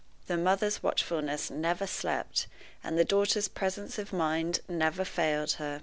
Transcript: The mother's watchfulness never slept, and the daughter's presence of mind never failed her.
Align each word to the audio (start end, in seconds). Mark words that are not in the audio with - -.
The 0.25 0.35
mother's 0.35 0.81
watchfulness 0.81 1.51
never 1.51 1.85
slept, 1.85 2.47
and 2.83 2.97
the 2.97 3.05
daughter's 3.05 3.47
presence 3.47 3.99
of 3.99 4.11
mind 4.11 4.61
never 4.67 5.05
failed 5.05 5.51
her. 5.61 5.79